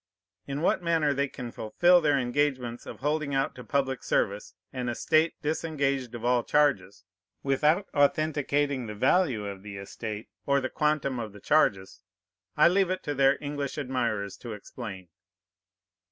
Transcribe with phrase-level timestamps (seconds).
[0.47, 4.89] In what manner they can fulfil their engagements of holding out to public service "an
[4.89, 7.03] estate disengaged of all charges,"
[7.43, 12.01] without authenticating the value of the estate or the quantum of the charges,
[12.57, 15.09] I leave it to their English admirers to explain.